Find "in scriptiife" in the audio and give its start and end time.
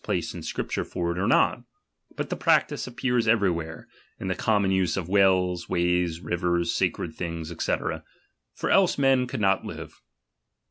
0.33-0.87